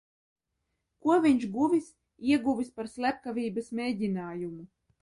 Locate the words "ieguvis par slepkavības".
2.33-3.73